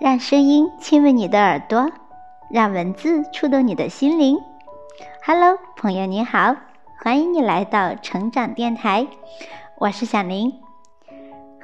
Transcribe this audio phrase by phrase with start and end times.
[0.00, 1.90] 让声音亲吻你的耳朵，
[2.50, 4.38] 让文字触动你的心灵。
[5.24, 6.54] Hello，朋友你好，
[7.02, 9.08] 欢迎你来到成长电台，
[9.78, 10.60] 我是小林，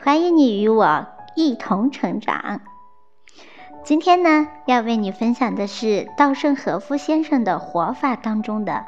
[0.03, 1.07] 欢迎你与我
[1.37, 2.61] 一同成长。
[3.85, 8.87] 今天呢，要为你分享的是稻盛和夫先生的活法当中的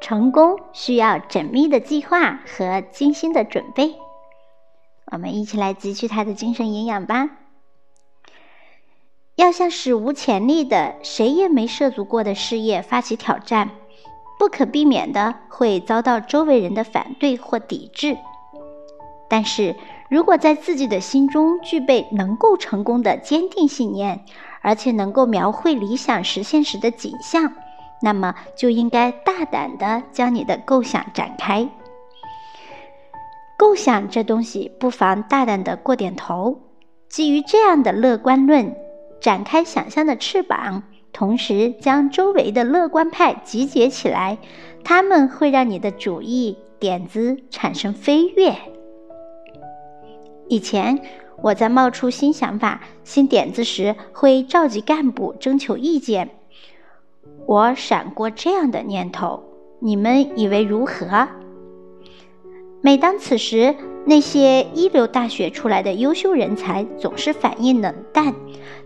[0.00, 3.94] 成功需要缜密的计划和精心的准备。
[5.10, 7.30] 我们一起来汲取他的精神营养吧。
[9.42, 13.70] 要向史无前例的、谁也没涉足过的事业发起挑战，
[14.38, 18.16] 不可避免的会遭到周围人的反对或抵制。
[19.28, 19.74] 但是
[20.08, 24.24] 如果在自己的心中具备能够成功的坚定信念，
[24.60, 27.52] 而且能够描绘理想实现时的景象，
[28.00, 31.68] 那么就应该大胆的将你的构想展开。
[33.56, 36.60] 构想这东西，不妨大胆的过点头。
[37.08, 38.72] 基于这样的乐观论。
[39.22, 44.38] 展开想象的翅膀，同时将周围的乐观派集结起来，
[44.82, 48.56] 他们会让你的主意点子产生飞跃。
[50.48, 51.00] 以前
[51.40, 56.30] 我在冒出新想法、新点子时，会召集干部征求意见。
[57.46, 59.44] 我闪过这样的念头，
[59.78, 61.28] 你们以为如何？
[62.80, 68.34] 每当此时，那些一流大学出来的优秀人才总是反应冷淡，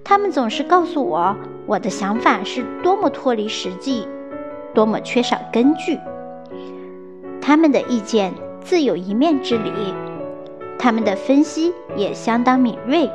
[0.05, 1.35] 他们总是告诉我，
[1.67, 4.07] 我的想法是多么脱离实际，
[4.75, 5.99] 多么缺少根据。
[7.41, 9.73] 他们的意见自有一面之理，
[10.79, 13.11] 他们的分析也相当敏锐，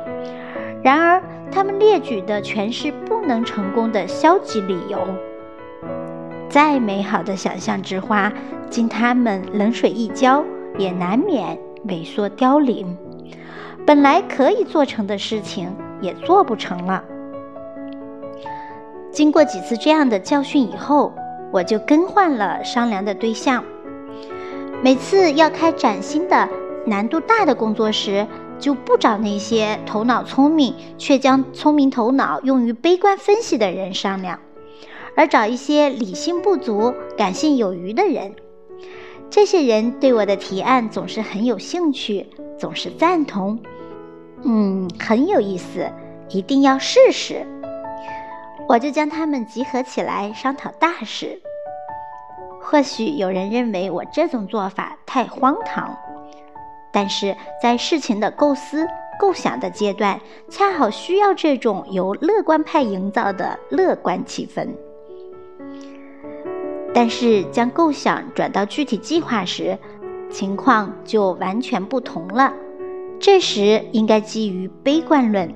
[0.82, 1.22] 然而
[1.52, 4.98] 他们列举的全是不能成功的消极理由。
[6.48, 8.32] 再美好的想象之花，
[8.68, 10.44] 经他们冷水一浇。
[10.78, 12.96] 也难免萎缩凋零，
[13.86, 17.04] 本来可以做成的事情也做不成了。
[19.10, 21.12] 经过几次这样的教训以后，
[21.52, 23.64] 我就更换了商量的对象。
[24.82, 26.48] 每次要开崭新的、
[26.86, 28.26] 难度大的工作时，
[28.58, 34.38] 就不找那些头脑聪明却将聪明头脑用于悲观分析的人商量，
[35.16, 38.34] 而找一些理性不足、感性有余的人。
[39.32, 42.28] 这些人对我的提案总是很有兴趣，
[42.58, 43.58] 总是赞同。
[44.42, 45.90] 嗯，很有意思，
[46.28, 47.46] 一定要试试。
[48.68, 51.40] 我就将他们集合起来商讨大事。
[52.60, 55.96] 或许有人认为我这种做法太荒唐，
[56.92, 58.86] 但是在事情的构思、
[59.18, 64.68] 构想的阶段，恰好需要这种由乐观派营造的乐观气氛。
[66.94, 69.78] 但是，将构想转到具体计划时，
[70.30, 72.52] 情况就完全不同了。
[73.18, 75.54] 这时，应该基于悲观论，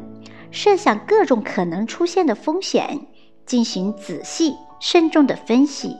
[0.50, 3.00] 设想各种可能出现的风险，
[3.44, 5.97] 进行仔细慎重的分析，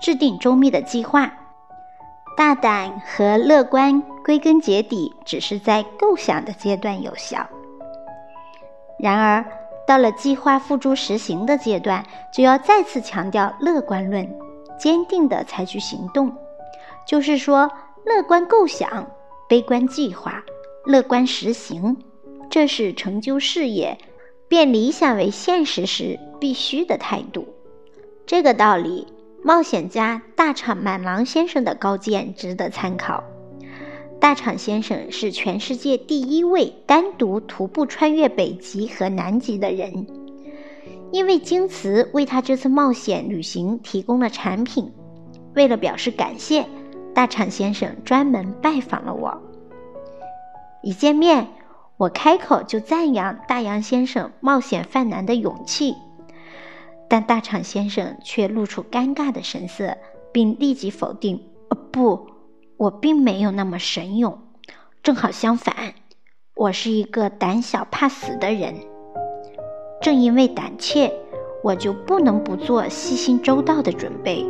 [0.00, 1.30] 制定周密的计划。
[2.34, 7.46] 大胆和乐观，归根结底只是在构想的阶段有效。
[8.98, 9.44] 然而，
[9.86, 12.02] 到了计划付诸实行的阶段，
[12.32, 14.26] 就要再次强调乐观论。
[14.82, 16.34] 坚定地采取行动，
[17.06, 17.70] 就是说，
[18.04, 19.08] 乐观构想，
[19.48, 20.42] 悲观计划，
[20.84, 21.98] 乐观实行，
[22.50, 23.96] 这是成就事业、
[24.48, 27.46] 变理想为现实时必须的态度。
[28.26, 29.06] 这个道理，
[29.44, 33.22] 冒险家大厂满郎先生的高见值得参考。
[34.18, 40.08] 大厂先生是全世界第一位单独徒步穿越北极和南极的人。
[41.12, 44.92] 因为京瓷为他这次冒险旅行提供了产品，
[45.54, 46.66] 为了表示感谢，
[47.14, 49.42] 大厂先生专门拜访了我。
[50.82, 51.48] 一见面，
[51.98, 55.94] 我开口就赞扬大洋先生冒险犯难的勇气，
[57.08, 59.98] 但大厂先生却露出尴尬的神色，
[60.32, 62.26] 并立即否定：“哦，不，
[62.78, 64.38] 我并没有那么神勇，
[65.02, 65.92] 正好相反，
[66.54, 68.74] 我是一个胆小怕死的人。”
[70.02, 71.12] 正因为胆怯，
[71.62, 74.44] 我就不能不做细心周到的准备，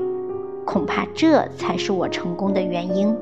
[0.65, 3.15] 恐怕这才是我成功的原因。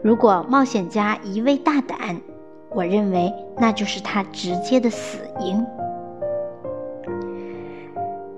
[0.00, 2.20] 如果冒险家一味大胆，
[2.70, 5.60] 我认为那就是他直接的死因。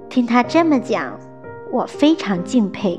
[0.09, 1.21] 听他这么讲，
[1.71, 2.99] 我非常敬佩。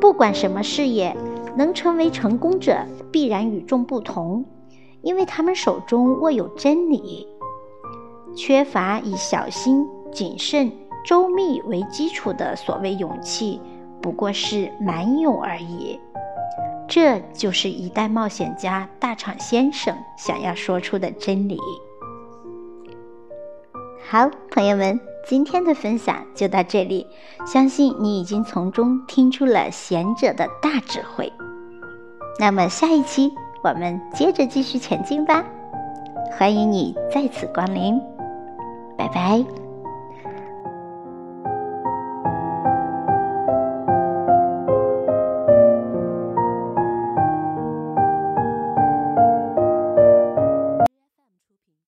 [0.00, 1.16] 不管什么事业，
[1.56, 2.76] 能成为成功者
[3.10, 4.44] 必然与众不同，
[5.02, 7.26] 因为他们手中握有真理。
[8.36, 10.70] 缺乏以小心、谨慎、
[11.04, 13.60] 周密为基础的所谓勇气，
[14.00, 15.98] 不过是蛮勇而已。
[16.88, 21.58] 这就是一代冒险家大厂先生想要说出的真理。
[24.08, 27.06] 好，朋友们，今天的分享就到这里，
[27.46, 31.32] 相信你已经从中听出了贤者的大智慧。
[32.40, 35.44] 那么下一期我们接着继续前进吧，
[36.36, 38.00] 欢迎你再次光临，
[39.00, 39.69] 拜拜。